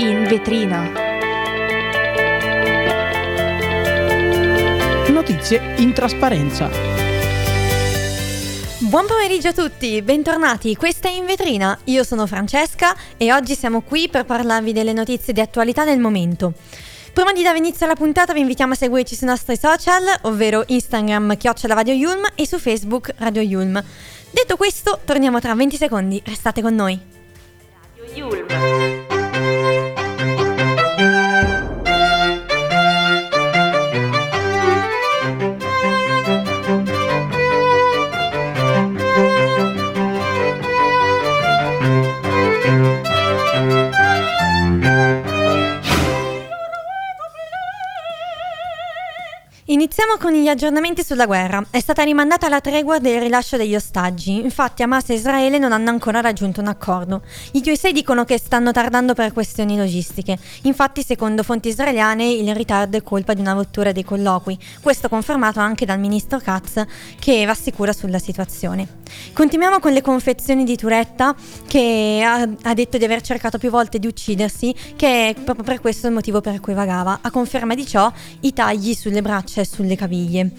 [0.00, 0.90] in vetrina.
[5.08, 6.70] Notizie in trasparenza.
[8.78, 13.82] Buon pomeriggio a tutti, bentornati, questa è In Vetrina, io sono Francesca e oggi siamo
[13.82, 16.54] qui per parlarvi delle notizie di attualità del momento.
[17.12, 21.36] Prima di dare inizio alla puntata vi invitiamo a seguirci sui nostri social, ovvero Instagram
[21.36, 23.84] chiocciola Radio Yulm e su Facebook Radio Yulm.
[24.30, 26.98] Detto questo, torniamo tra 20 secondi, restate con noi.
[27.96, 28.99] Radio Yulm.
[49.70, 51.64] Iniziamo con gli aggiornamenti sulla guerra.
[51.70, 54.40] È stata rimandata la tregua del rilascio degli ostaggi.
[54.40, 57.22] Infatti Hamas e Israele non hanno ancora raggiunto un accordo.
[57.52, 60.36] Gli USA dicono che stanno tardando per questioni logistiche.
[60.62, 64.58] Infatti, secondo fonti israeliane, il ritardo è colpa di una rottura dei colloqui.
[64.80, 66.84] Questo confermato anche dal ministro Katz,
[67.20, 68.98] che rassicura sulla situazione.
[69.32, 71.32] Continuiamo con le confezioni di Turetta,
[71.68, 75.80] che ha, ha detto di aver cercato più volte di uccidersi, che è proprio per
[75.80, 77.20] questo il motivo per cui vagava.
[77.22, 80.50] A conferma di ciò, i tagli sulle braccia e sulle caviglie.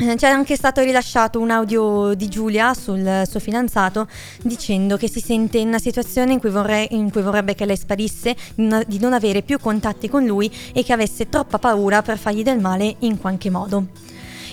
[0.00, 4.06] Eh, c'è anche stato rilasciato un audio di Giulia sul suo fidanzato
[4.42, 7.76] dicendo che si sente in una situazione in cui, vorrei, in cui vorrebbe che lei
[7.76, 12.44] sparisse, di non avere più contatti con lui e che avesse troppa paura per fargli
[12.44, 13.86] del male in qualche modo.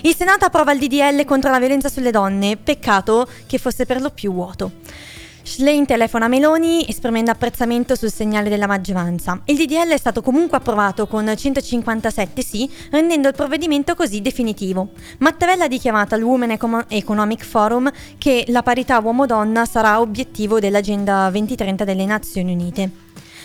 [0.02, 4.10] Il Senato approva il DDL contro la violenza sulle donne, peccato che fosse per lo
[4.10, 4.72] più vuoto.
[5.46, 9.40] Schlein telefona Meloni esprimendo apprezzamento sul segnale della maggioranza.
[9.44, 14.88] Il DDL è stato comunque approvato con 157 sì, rendendo il provvedimento così definitivo.
[15.18, 16.58] Mattarella ha dichiarato al Women
[16.88, 22.90] Economic Forum che la parità uomo-donna sarà obiettivo dell'Agenda 2030 delle Nazioni Unite.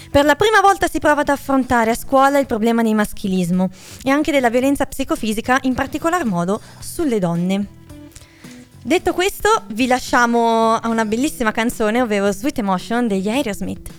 [0.09, 3.69] Per la prima volta si prova ad affrontare a scuola il problema del maschilismo
[4.01, 7.79] e anche della violenza psicofisica, in particolar modo sulle donne.
[8.83, 13.91] Detto questo, vi lasciamo a una bellissima canzone, ovvero Sweet Emotion degli Aerosmith.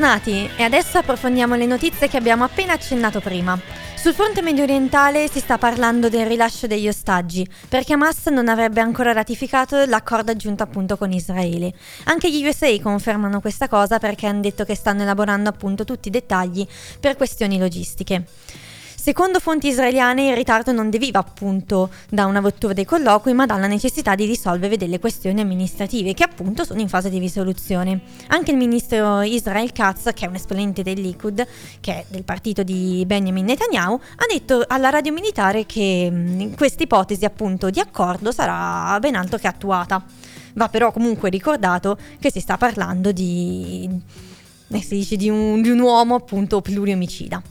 [0.00, 3.60] Eccoci tornati e adesso approfondiamo le notizie che abbiamo appena accennato prima.
[3.96, 8.80] Sul fronte medio orientale si sta parlando del rilascio degli ostaggi, perché Hamas non avrebbe
[8.80, 11.74] ancora ratificato l'accordo aggiunto appunto con Israele.
[12.04, 16.10] Anche gli USA confermano questa cosa perché hanno detto che stanno elaborando appunto tutti i
[16.10, 16.66] dettagli
[16.98, 18.24] per questioni logistiche.
[19.00, 23.66] Secondo fonti israeliane il ritardo non deriva appunto da una rottura dei colloqui ma dalla
[23.66, 28.02] necessità di risolvere delle questioni amministrative che appunto sono in fase di risoluzione.
[28.26, 31.46] Anche il ministro Israel Katz, che è un esponente del Likud,
[31.80, 37.24] che è del partito di Benjamin Netanyahu, ha detto alla radio militare che questa ipotesi
[37.24, 40.04] appunto di accordo sarà ben altro che attuata.
[40.52, 43.88] Va però comunque ricordato che si sta parlando di,
[44.68, 47.42] eh, si dice, di, un, di un uomo appunto pluriomicida.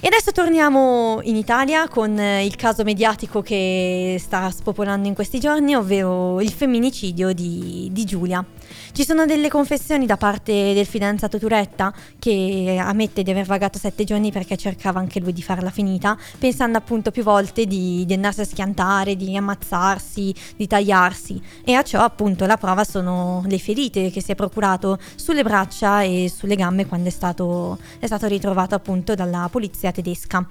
[0.00, 5.40] E adesso torniamo in Italia con eh, il caso mediatico che sta spopolando in questi
[5.40, 8.44] giorni, ovvero il femminicidio di, di Giulia.
[8.90, 14.02] Ci sono delle confessioni da parte del fidanzato Turetta che ammette di aver vagato sette
[14.02, 18.40] giorni perché cercava anche lui di farla finita, pensando appunto più volte di, di andarsi
[18.40, 21.40] a schiantare, di ammazzarsi, di tagliarsi.
[21.64, 26.02] E a ciò appunto la prova sono le ferite che si è procurato sulle braccia
[26.02, 30.44] e sulle gambe quando è stato, è stato ritrovato appunto dalla polizia tedesca.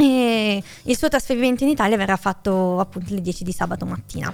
[0.00, 4.32] E il suo trasferimento in Italia verrà fatto appunto alle 10 di sabato mattina.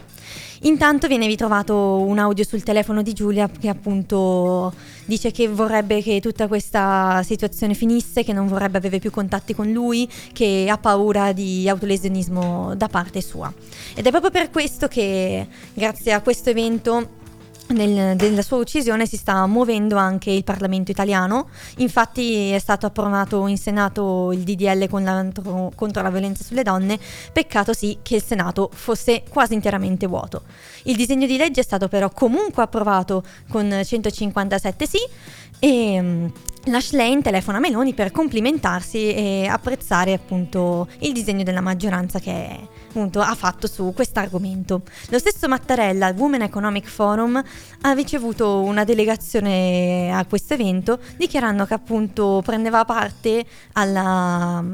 [0.61, 4.73] Intanto viene ritrovato un audio sul telefono di Giulia che appunto
[5.05, 9.71] dice che vorrebbe che tutta questa situazione finisse, che non vorrebbe avere più contatti con
[9.71, 13.53] lui, che ha paura di autolesionismo da parte sua.
[13.95, 17.25] Ed è proprio per questo che grazie a questo evento
[17.69, 21.49] nel, della sua uccisione si sta muovendo anche il Parlamento italiano,
[21.79, 26.99] infatti è stato approvato in Senato il DDL contro, contro la violenza sulle donne,
[27.33, 30.43] peccato sì che il Senato fosse quasi interamente vuoto.
[30.85, 34.99] Il disegno di legge è stato però comunque approvato con 157 sì
[35.59, 36.31] e
[36.67, 42.69] Lash Lane telefona a Meloni per complimentarsi e apprezzare appunto il disegno della maggioranza che
[42.89, 44.83] appunto ha fatto su questo argomento.
[45.11, 47.41] Lo stesso Mattarella al Women Economic Forum
[47.83, 54.65] ha ricevuto una delegazione a questo evento dichiarando che appunto prendeva parte alla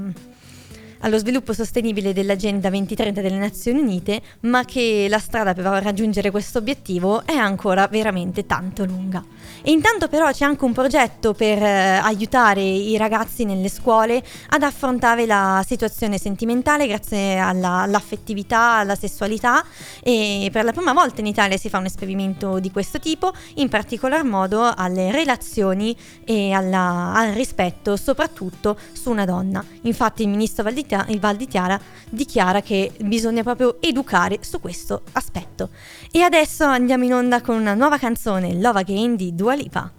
[1.03, 6.59] allo sviluppo sostenibile dell'Agenda 2030 delle Nazioni Unite, ma che la strada per raggiungere questo
[6.59, 9.25] obiettivo è ancora veramente tanto lunga.
[9.65, 14.63] E intanto però c'è anche un progetto per eh, aiutare i ragazzi nelle scuole ad
[14.65, 19.65] affrontare la situazione sentimentale grazie alla, all'affettività, alla sessualità
[20.03, 23.69] e per la prima volta in Italia si fa un esperimento di questo tipo, in
[23.69, 29.65] particolar modo alle relazioni e alla, al rispetto soprattutto su una donna.
[29.83, 35.03] Infatti il ministro Valdita, il Val di Chiara dichiara che bisogna proprio educare su questo
[35.13, 35.69] aspetto.
[36.11, 39.91] E adesso andiamo in onda con una nuova canzone, Love Again di Dua 管理方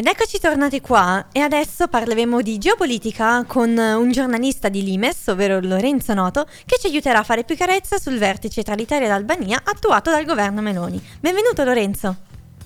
[0.00, 5.60] Ed eccoci tornati qua e adesso parleremo di geopolitica con un giornalista di Limes, ovvero
[5.60, 9.60] Lorenzo Noto, che ci aiuterà a fare più chiarezza sul vertice tra l'Italia e l'Albania
[9.62, 10.98] attuato dal governo Meloni.
[11.20, 12.16] Benvenuto Lorenzo.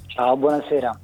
[0.07, 0.97] Ciao, buonasera.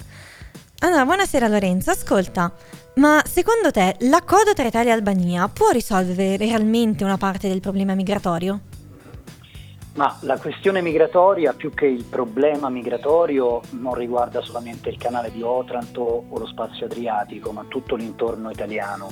[0.82, 2.52] Allora, buonasera Lorenzo, ascolta,
[2.94, 7.94] ma secondo te l'accordo tra Italia e Albania può risolvere realmente una parte del problema
[7.94, 8.60] migratorio?
[9.94, 15.42] Ma la questione migratoria, più che il problema migratorio, non riguarda solamente il canale di
[15.42, 19.10] Otranto o lo spazio adriatico, ma tutto l'intorno italiano.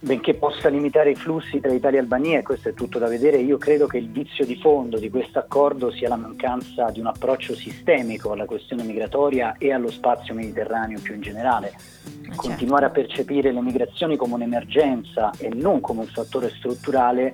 [0.00, 3.38] Benché possa limitare i flussi tra Italia e Albania, e questo è tutto da vedere,
[3.38, 7.06] io credo che il vizio di fondo di questo accordo sia la mancanza di un
[7.06, 11.72] approccio sistemico alla questione migratoria e allo spazio mediterraneo più in generale.
[11.72, 12.36] Certo.
[12.36, 17.32] Continuare a percepire le migrazioni come un'emergenza e non come un fattore strutturale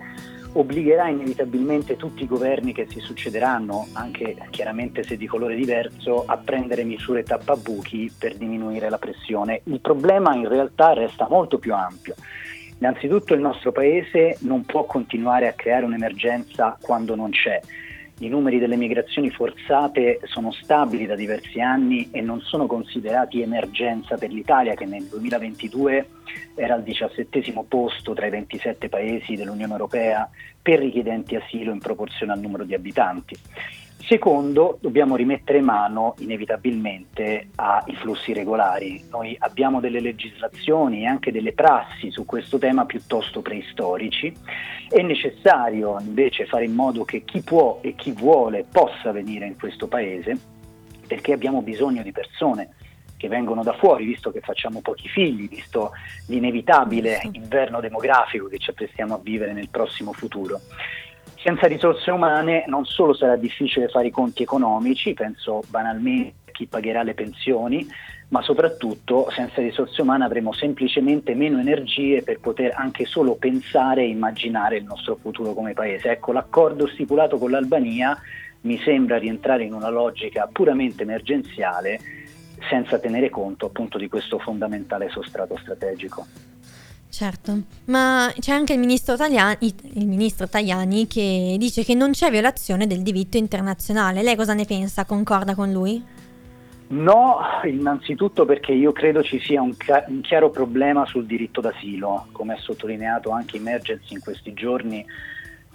[0.54, 6.36] obbligherà inevitabilmente tutti i governi che si succederanno, anche chiaramente se di colore diverso, a
[6.36, 9.60] prendere misure tappabuchi per diminuire la pressione.
[9.64, 12.14] Il problema in realtà resta molto più ampio.
[12.78, 17.60] Innanzitutto il nostro Paese non può continuare a creare un'emergenza quando non c'è.
[18.18, 24.16] I numeri delle migrazioni forzate sono stabili da diversi anni e non sono considerati emergenza
[24.16, 26.08] per l'Italia che nel 2022
[26.54, 30.28] era al diciassettesimo posto tra i 27 paesi dell'Unione Europea
[30.62, 33.36] per richiedenti asilo in proporzione al numero di abitanti.
[34.06, 39.02] Secondo, dobbiamo rimettere mano inevitabilmente ai flussi regolari.
[39.08, 44.30] Noi abbiamo delle legislazioni e anche delle prassi su questo tema piuttosto preistorici.
[44.90, 49.58] È necessario invece fare in modo che chi può e chi vuole possa venire in
[49.58, 50.38] questo paese
[51.06, 52.74] perché abbiamo bisogno di persone
[53.16, 55.92] che vengono da fuori, visto che facciamo pochi figli, visto
[56.26, 60.60] l'inevitabile inverno demografico che ci apprestiamo a vivere nel prossimo futuro.
[61.44, 66.66] Senza risorse umane non solo sarà difficile fare i conti economici, penso banalmente a chi
[66.66, 67.86] pagherà le pensioni,
[68.28, 74.08] ma soprattutto senza risorse umane avremo semplicemente meno energie per poter anche solo pensare e
[74.08, 76.12] immaginare il nostro futuro come paese.
[76.12, 78.18] Ecco, l'accordo stipulato con l'Albania
[78.62, 82.00] mi sembra rientrare in una logica puramente emergenziale
[82.70, 86.24] senza tenere conto appunto di questo fondamentale sostrato strategico.
[87.14, 92.28] Certo, ma c'è anche il ministro, Tajani, il ministro Tajani che dice che non c'è
[92.28, 94.24] violazione del diritto internazionale.
[94.24, 95.04] Lei cosa ne pensa?
[95.04, 96.04] Concorda con lui?
[96.88, 99.76] No, innanzitutto perché io credo ci sia un,
[100.08, 105.06] un chiaro problema sul diritto d'asilo, come ha sottolineato anche Emergency in questi giorni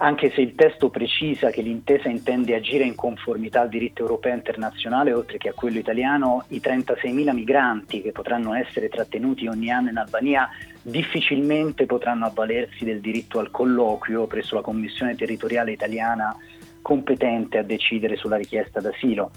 [0.02, 5.12] anche se il testo precisa che l'intesa intende agire in conformità al diritto europeo internazionale,
[5.12, 9.98] oltre che a quello italiano, i 36.000 migranti che potranno essere trattenuti ogni anno in
[9.98, 10.48] Albania
[10.80, 16.34] difficilmente potranno avvalersi del diritto al colloquio presso la Commissione territoriale italiana
[16.80, 19.30] competente a decidere sulla richiesta d'asilo.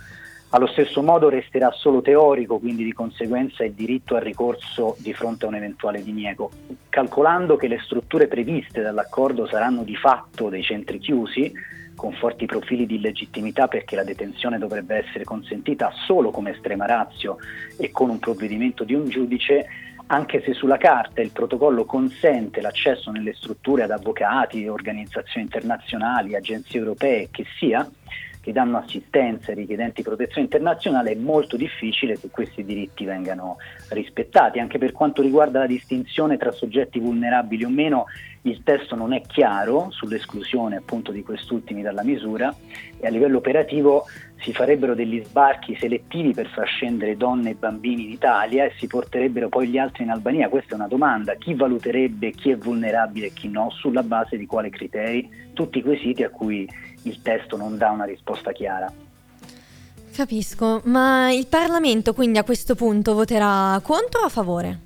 [0.55, 5.45] Allo stesso modo resterà solo teorico, quindi di conseguenza il diritto al ricorso di fronte
[5.45, 6.51] a un eventuale diniego.
[6.89, 11.51] Calcolando che le strutture previste dall'accordo saranno di fatto dei centri chiusi,
[11.95, 17.37] con forti profili di illegittimità perché la detenzione dovrebbe essere consentita solo come estrema razio
[17.75, 19.65] e con un provvedimento di un giudice,
[20.05, 26.79] anche se sulla carta il protocollo consente l'accesso nelle strutture ad avvocati, organizzazioni internazionali, agenzie
[26.79, 27.89] europee, che sia,
[28.43, 33.55] che danno assistenza ai richiedenti protezione internazionale è molto difficile che questi diritti vengano
[33.87, 34.59] rispettati.
[34.59, 38.03] Anche per quanto riguarda la distinzione tra soggetti vulnerabili o meno,
[38.41, 42.53] il testo non è chiaro sull'esclusione appunto di quest'ultimi dalla misura
[42.99, 44.07] e a livello operativo
[44.41, 48.87] si farebbero degli sbarchi selettivi per far scendere donne e bambini in Italia e si
[48.87, 50.49] porterebbero poi gli altri in Albania.
[50.49, 54.45] Questa è una domanda, chi valuterebbe chi è vulnerabile e chi no, sulla base di
[54.45, 55.29] quali criteri?
[55.53, 56.67] Tutti quesiti a cui
[57.03, 58.91] il testo non dà una risposta chiara.
[60.13, 64.79] Capisco, ma il Parlamento quindi a questo punto voterà contro o a favore?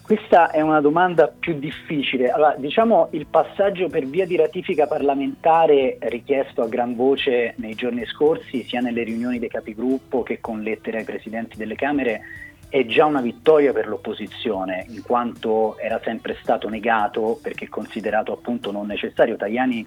[0.00, 2.30] Questa è una domanda più difficile.
[2.30, 8.04] Allora, diciamo il passaggio per via di ratifica parlamentare richiesto a gran voce nei giorni
[8.04, 12.20] scorsi, sia nelle riunioni dei capigruppo che con lettere ai presidenti delle Camere,
[12.68, 18.70] è già una vittoria per l'opposizione, in quanto era sempre stato negato perché considerato appunto
[18.72, 19.36] non necessario.
[19.36, 19.86] Tajani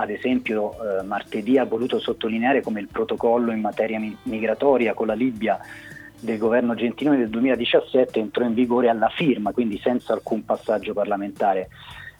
[0.00, 5.14] ad esempio eh, martedì ha voluto sottolineare come il protocollo in materia migratoria con la
[5.14, 5.58] Libia
[6.20, 11.68] del governo Gentiloni del 2017 entrò in vigore alla firma, quindi senza alcun passaggio parlamentare.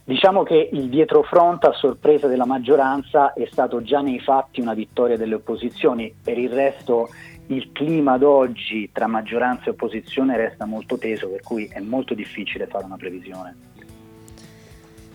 [0.05, 5.17] Diciamo che il dietrofront a sorpresa della maggioranza è stato già nei fatti una vittoria
[5.17, 7.09] delle opposizioni, per il resto
[7.49, 12.15] il clima ad oggi tra maggioranza e opposizione resta molto teso, per cui è molto
[12.15, 13.78] difficile fare una previsione.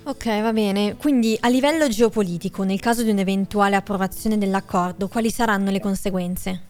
[0.06, 0.96] Ok, va bene.
[0.96, 6.62] Quindi a livello geopolitico, nel caso di un'eventuale approvazione dell'accordo, quali saranno le conseguenze?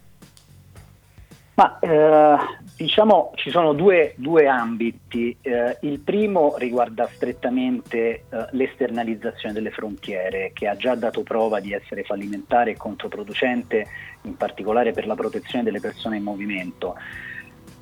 [1.56, 2.38] Ma eh,
[2.76, 5.38] Diciamo ci sono due, due ambiti.
[5.42, 11.72] Eh, il primo riguarda strettamente eh, l'esternalizzazione delle frontiere, che ha già dato prova di
[11.72, 13.88] essere fallimentare e controproducente,
[14.24, 16.96] in particolare per la protezione delle persone in movimento,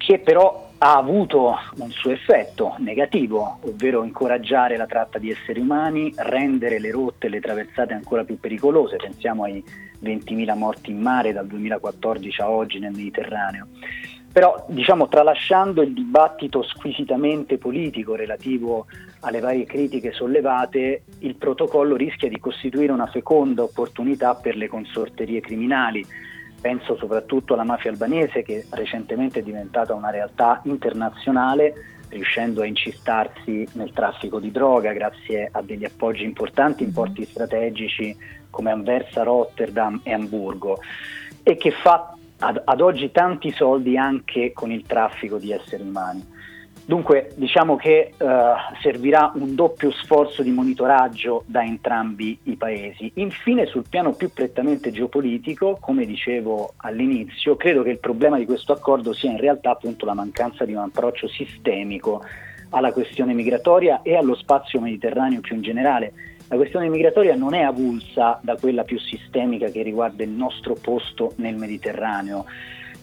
[0.02, 6.12] che però ha avuto un suo effetto negativo, ovvero incoraggiare la tratta di esseri umani,
[6.16, 8.96] rendere le rotte e le traversate ancora più pericolose.
[8.96, 9.64] Pensiamo ai
[10.02, 13.68] 20.000 morti in mare dal 2014 a oggi nel Mediterraneo.
[14.34, 18.88] Però, diciamo, tralasciando il dibattito squisitamente politico relativo
[19.20, 25.42] alle varie critiche sollevate, il protocollo rischia di costituire una feconda opportunità per le consorterie
[25.42, 26.04] criminali
[26.62, 31.74] Penso soprattutto alla mafia albanese che recentemente è diventata una realtà internazionale
[32.10, 36.96] riuscendo a incistarsi nel traffico di droga grazie a degli appoggi importanti in mhm.
[36.96, 38.16] porti strategici
[38.50, 40.80] come Anversa, Rotterdam e Amburgo
[41.42, 46.40] e che fa ad, ad oggi tanti soldi anche con il traffico di esseri umani.
[46.92, 48.28] Dunque diciamo che uh,
[48.82, 53.10] servirà un doppio sforzo di monitoraggio da entrambi i paesi.
[53.14, 58.74] Infine sul piano più prettamente geopolitico, come dicevo all'inizio, credo che il problema di questo
[58.74, 62.26] accordo sia in realtà appunto la mancanza di un approccio sistemico
[62.72, 66.12] alla questione migratoria e allo spazio mediterraneo più in generale.
[66.50, 71.32] La questione migratoria non è avulsa da quella più sistemica che riguarda il nostro posto
[71.38, 72.44] nel Mediterraneo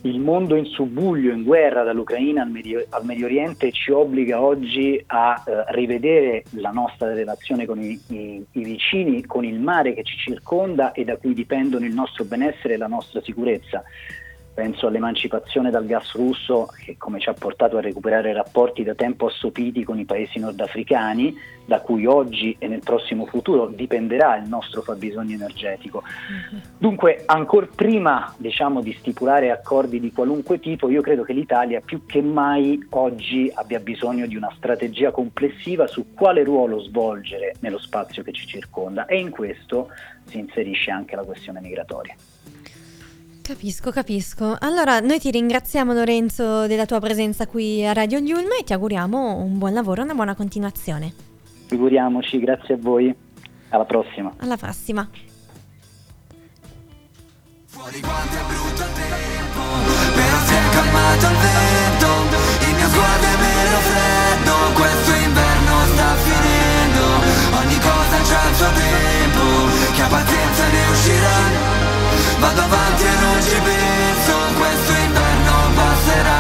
[0.02, 5.02] il mondo in subbuglio, in guerra dall'Ucraina al Medio, al Medio Oriente ci obbliga oggi
[5.06, 10.04] a eh, rivedere la nostra relazione con i, i, i, vicini, con il mare che
[10.04, 13.82] ci circonda e da cui dipendono il nostro benessere e la nostra sicurezza
[14.58, 19.26] penso all'emancipazione dal gas russo che come ci ha portato a recuperare rapporti da tempo
[19.26, 21.32] assopiti con i paesi nordafricani,
[21.64, 26.02] da cui oggi e nel prossimo futuro dipenderà il nostro fabbisogno energetico.
[26.02, 26.62] Mm-hmm.
[26.76, 32.04] Dunque, ancora prima diciamo, di stipulare accordi di qualunque tipo, io credo che l'Italia più
[32.04, 38.24] che mai oggi abbia bisogno di una strategia complessiva su quale ruolo svolgere nello spazio
[38.24, 39.90] che ci circonda e in questo
[40.24, 42.16] si inserisce anche la questione migratoria.
[43.48, 44.58] Capisco, capisco.
[44.60, 49.36] Allora, noi ti ringraziamo Lorenzo della tua presenza qui a Radio Yulma e ti auguriamo
[49.36, 51.14] un buon lavoro e una buona continuazione.
[51.64, 53.08] Figuriamoci, grazie a voi.
[53.70, 54.34] Alla prossima.
[54.40, 55.08] Alla prossima.
[57.64, 59.64] Fuori quanto è brutto il tempo,
[60.12, 62.08] però si è calmato il vento,
[62.68, 67.04] il mio sguardo è meno freddo, questo inverno sta finendo,
[67.64, 69.42] ogni cosa c'ha il suo tempo,
[69.96, 71.67] che ha pazienza ne uscirà.
[72.38, 76.38] Vado avanti e non ci penso Questo inverno passerà.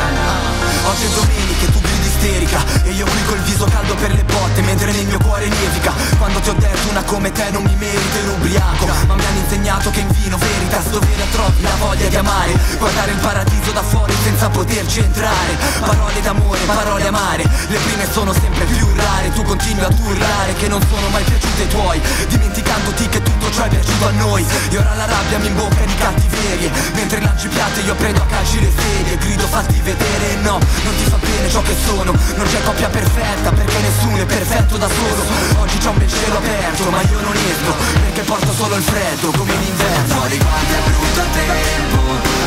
[0.88, 4.24] Oggi è domenica e tu gridi isterica E io qui col viso caldo per le
[4.24, 5.92] botte Mentre nel mio cuore nevica.
[6.18, 8.86] Quando ti ho detto una come te non mi merito ero ubriaco.
[9.06, 12.52] Ma mi hanno insegnato che in vino veritas Dovere trovi la voglia di amare?
[12.78, 15.56] Guardare il paradiso da fuori senza poterci entrare.
[15.80, 20.68] Parole d'amore, parole amare Le prime sono sempre più rare Tu continui a urlare che
[20.68, 22.00] non sono mai piaciute ai tuoi.
[22.28, 24.44] Dimenticandoti che tutto ciò è piaciuto a noi.
[24.70, 26.70] E ora la rabbia mi imbocca di cattiverie.
[26.94, 31.04] Mentre lanci piante io prendo a calci le sedie Grido fatti vedere no, non ti
[31.04, 32.12] fa bene ciò che sono.
[32.36, 35.22] Non c'è coppia perfetta perché nessuno è perfetto da solo.
[35.60, 39.30] Oggi c'è un bel cielo aperto ma io non esco Perché porto solo il freddo
[39.30, 40.14] come l'inverno.
[40.14, 41.98] Fuori quanto è brutto tempo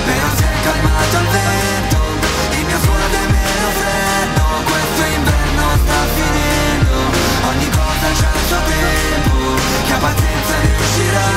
[0.06, 2.01] Però si è calmato il vento
[10.02, 11.30] pazienza riuscirà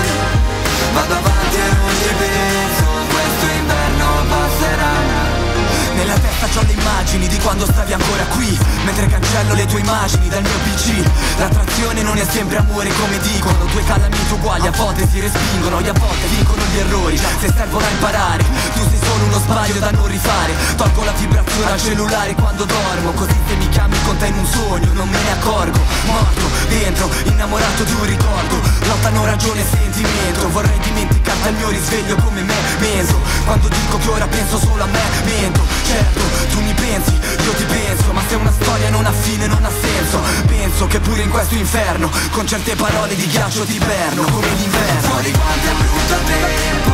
[0.94, 4.92] Vado avanti e non ci penso Questo inverno passerà.
[5.94, 10.29] Nella testa ho le immagini di quando stavi ancora qui Mentre cancello le tue immagini
[10.29, 15.07] dal mio PC L'attrazione non è sempre amore come dicono Due calamiti uguali a volte
[15.09, 17.16] si respingono E a volte vincono gli errori.
[17.16, 20.52] Se servono a imparare Tu sei solo uno sbaglio da non rifare.
[20.76, 24.46] Tolgo la vibrazione al cellulare quando dormo Così se mi chiami con te in un
[24.46, 25.80] sogno non me ne accorgo.
[26.04, 28.60] Morto dentro, innamorato di un ricordo.
[28.86, 30.50] Lottano ragione e sentimento.
[30.50, 34.86] Vorrei dimenticarti al mio risveglio come me Mento Quando dico che ora penso solo a
[34.86, 35.60] me Mento.
[35.84, 39.64] Certo, tu mi pensi, io ti penso Ma se una storia non ha fine non
[39.64, 40.20] ha senso.
[40.46, 45.08] Penso che pure in questo inferno Con certe parole di ghiaccio ti perno Come l'inverno.
[45.08, 46.92] Fuori quanto è brutto il tempo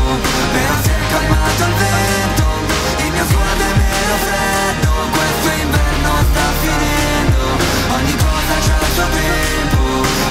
[0.52, 1.99] Però si è calmato il vento
[3.04, 7.42] Il mio suono è meno freddo Questo inverno sta finendo
[7.96, 9.80] Ogni cosa c'ha il suo tempo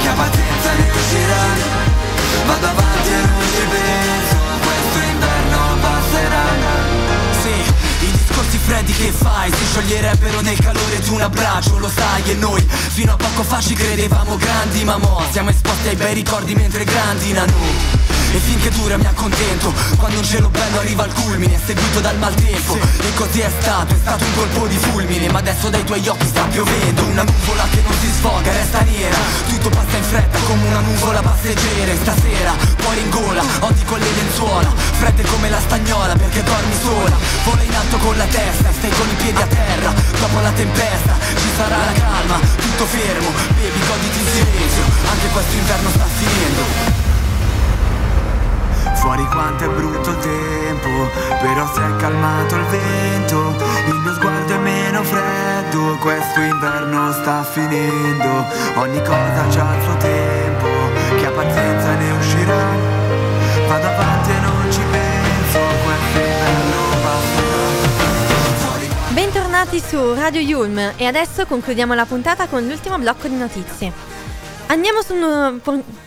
[0.01, 1.45] Che ha pazienza riuscirà
[2.45, 6.47] Vado avanti e non ci penso Questo inverno passerà.
[7.99, 12.65] Discorsi freddi che fai Si scioglierebbero nel calore di un abbraccio Lo sai e noi
[12.67, 16.83] fino a poco fa ci credevamo grandi Ma mo siamo esposti ai bei ricordi mentre
[16.83, 16.97] grandi
[17.31, 17.98] grandinano
[18.31, 22.77] E finché dura mi accontento Quando un cielo bello arriva al culmine Seguito dal maltempo.
[22.77, 26.27] E così è stato, è stato un colpo di fulmine Ma adesso dai tuoi occhi
[26.27, 27.03] sta piovendo.
[27.05, 29.17] Una nuvola che non si sfoga, resta nera.
[29.47, 33.97] Tutto passa in fretta come una nuvola passeggera E stasera, cuore in gola, odi con
[33.99, 34.69] le lenzuola.
[34.75, 37.17] Fredde come la stagnola perché dormi sola.
[37.43, 39.93] Vola in alto con la testa e stai con i piedi a terra.
[40.19, 42.39] Dopo la tempesta ci sarà la calma.
[42.61, 44.83] Tutto fermo, bevi, goditi in silenzio.
[45.09, 47.08] Anche questo inverno sta finendo
[48.99, 51.09] Fuori quanto è brutto il tempo,
[51.41, 53.55] però si è calmato il vento,
[53.87, 59.97] il mio sguardo è meno freddo, questo inverno sta finendo, ogni cosa c'ha il suo
[59.97, 60.67] tempo,
[61.17, 62.65] chi ha pazienza ne uscirà,
[63.67, 68.77] vado avanti e non ci penso, questo inverno passerà.
[69.09, 74.08] Bentornati su Radio Yulm e adesso concludiamo la puntata con l'ultimo blocco di notizie.
[74.71, 75.15] Andiamo su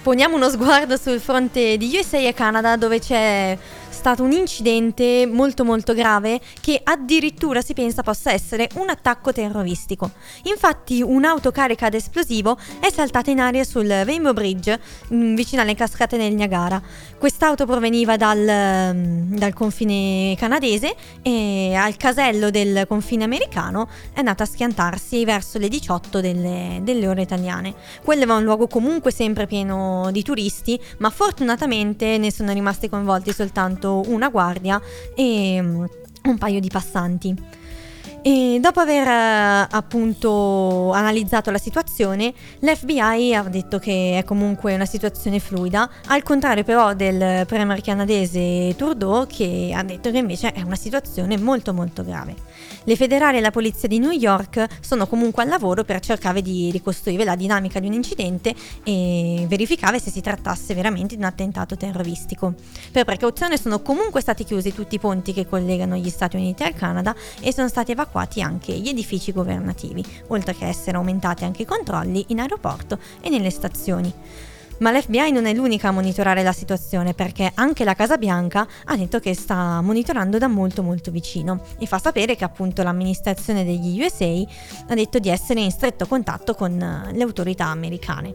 [0.03, 3.59] poniamo uno sguardo sul fronte di USA e Canada dove c'è
[4.02, 10.10] stato un incidente molto molto grave che addirittura si pensa possa essere un attacco terroristico.
[10.46, 14.76] Infatti un'auto carica ad esplosivo è saltata in aria sul Rainbow Bridge
[15.14, 16.82] mm, vicino alle cascate del Niagara.
[17.16, 24.42] Quest'auto proveniva dal, mm, dal confine canadese e al casello del confine americano è andata
[24.42, 27.72] a schiantarsi verso le 18 delle, delle ore italiane.
[28.02, 33.32] Quello era un luogo comunque sempre pieno di turisti, ma fortunatamente ne sono rimasti coinvolti
[33.32, 34.81] soltanto una guardia
[35.14, 35.88] e um,
[36.24, 37.61] un paio di passanti.
[38.24, 44.87] E dopo aver eh, appunto analizzato la situazione, l'FBI ha detto che è comunque una
[44.87, 50.62] situazione fluida, al contrario però del premier canadese Trudeau che ha detto che invece è
[50.62, 52.37] una situazione molto molto grave.
[52.85, 56.68] Le federali e la polizia di New York sono comunque al lavoro per cercare di
[56.73, 61.77] ricostruire la dinamica di un incidente e verificare se si trattasse veramente di un attentato
[61.77, 62.55] terroristico.
[62.90, 66.75] Per precauzione sono comunque stati chiusi tutti i ponti che collegano gli Stati Uniti al
[66.75, 71.66] Canada e sono stati evacuati anche gli edifici governativi, oltre che essere aumentati anche i
[71.66, 74.12] controlli in aeroporto e nelle stazioni.
[74.78, 78.96] Ma l'FBI non è l'unica a monitorare la situazione perché anche la Casa Bianca ha
[78.96, 84.02] detto che sta monitorando da molto molto vicino e fa sapere che appunto l'amministrazione degli
[84.02, 84.42] USA
[84.88, 88.35] ha detto di essere in stretto contatto con le autorità americane,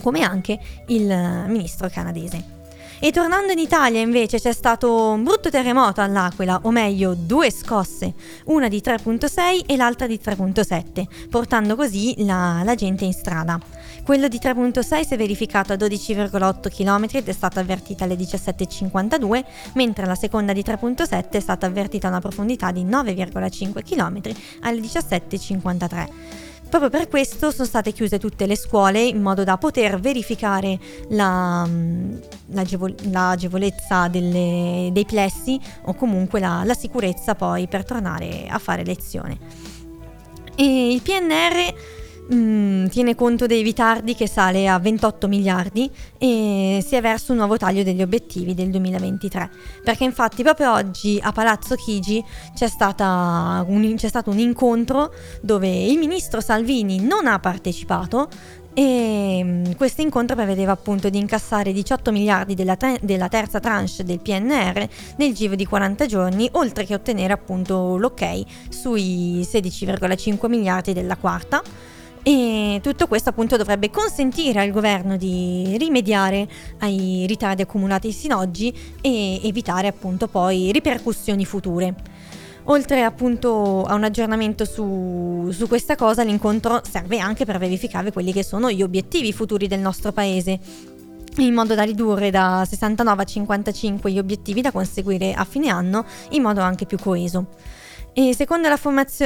[0.00, 1.04] come anche il
[1.46, 2.54] ministro canadese.
[2.98, 8.14] E tornando in Italia invece c'è stato un brutto terremoto all'Aquila, o meglio due scosse,
[8.44, 13.60] una di 3.6 e l'altra di 3.7, portando così la, la gente in strada.
[14.06, 19.44] Quello di 3.6 si è verificato a 12,8 km ed è stata avvertita alle 17.52,
[19.72, 24.20] mentre la seconda di 3.7 è stata avvertita a una profondità di 9,5 km
[24.60, 26.08] alle 17.53.
[26.70, 31.68] Proprio per questo sono state chiuse tutte le scuole in modo da poter verificare la,
[32.52, 38.84] l'agevol- l'agevolezza delle, dei plessi o comunque la, la sicurezza poi per tornare a fare
[38.84, 39.36] lezione.
[40.54, 46.96] E il PNR Mm, tiene conto dei ritardi che sale a 28 miliardi e si
[46.96, 49.50] è verso un nuovo taglio degli obiettivi del 2023.
[49.84, 55.98] Perché infatti proprio oggi a Palazzo Chigi c'è, un, c'è stato un incontro dove il
[55.98, 58.28] ministro Salvini non ha partecipato
[58.74, 64.02] e mm, questo incontro prevedeva appunto di incassare 18 miliardi della, tre- della, terza tranche
[64.02, 70.92] del PNR nel giro di 40 giorni, oltre che ottenere appunto l'ok sui 16,5 miliardi
[70.92, 71.62] della quarta.
[72.28, 76.48] E tutto questo appunto dovrebbe consentire al governo di rimediare
[76.80, 81.94] ai ritardi accumulati sin oggi e evitare appunto poi ripercussioni future.
[82.64, 88.32] Oltre appunto a un aggiornamento su, su, questa cosa, l'incontro serve anche per verificare quelli
[88.32, 90.58] che sono gli obiettivi futuri del nostro paese,
[91.36, 96.04] in modo da ridurre da 69 a 55 gli obiettivi da conseguire a fine anno
[96.30, 97.46] in modo anche più coeso.
[98.18, 98.80] E secondo la,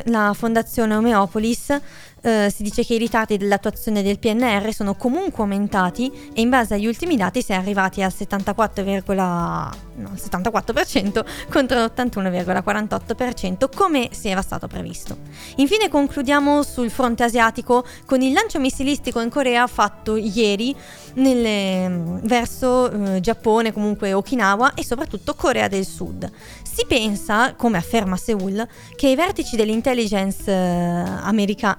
[0.07, 1.79] la Fondazione Omeopolis,
[2.23, 6.75] eh, si dice che i ritardi dell'attuazione del PNR sono comunque aumentati e in base
[6.75, 14.43] agli ultimi dati si è arrivati al 74, no, 74% contro l'81,48% come si era
[14.43, 15.19] stato previsto.
[15.57, 20.75] Infine concludiamo sul fronte asiatico con il lancio missilistico in Corea fatto ieri
[21.15, 26.31] nelle, verso eh, Giappone, comunque Okinawa e soprattutto Corea del Sud.
[26.81, 28.67] Si pensa, come afferma Seoul,
[28.97, 31.79] che i vertici dell'intelligence eh, americana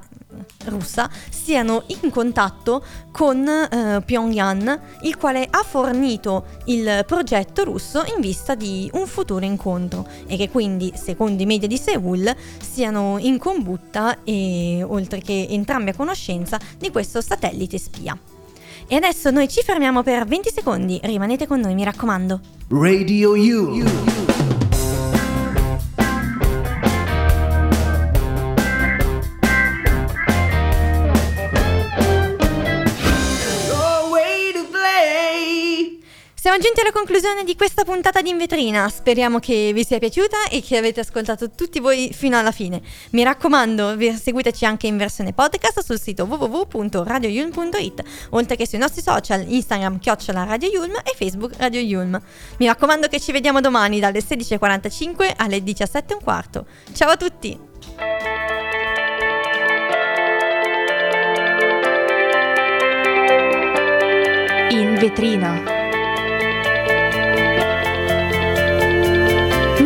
[0.66, 8.22] russa siano in contatto con eh, Pyongyang, il quale ha fornito il progetto russo in
[8.22, 13.40] vista di un futuro incontro e che quindi, secondo i media di Seoul, siano in
[13.40, 18.16] combutta e oltre che entrambi a conoscenza di questo satellite spia.
[18.86, 22.40] E adesso noi ci fermiamo per 20 secondi, rimanete con noi mi raccomando.
[22.68, 24.31] Radio You.
[36.62, 38.88] Giunti alla conclusione di questa puntata di In Vetrina.
[38.88, 42.82] Speriamo che vi sia piaciuta e che avete ascoltato tutti voi fino alla fine.
[43.12, 49.43] Mi raccomando, seguiteci anche in versione podcast sul sito www.radioyulm.it, oltre che sui nostri social
[49.47, 52.21] Instagram chiocciola Radio Yulm e Facebook Radio Yulm.
[52.58, 56.63] Mi raccomando che ci vediamo domani dalle 16.45 alle 17.15.
[56.93, 57.60] Ciao a tutti!
[64.69, 65.71] In vetrina.